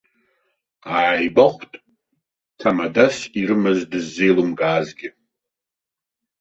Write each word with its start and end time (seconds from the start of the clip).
Ааигәахәт, 0.95 1.73
ҭамадас 2.59 3.17
ирымаз 3.39 3.79
дыззеилымкаазгьы. 3.91 5.09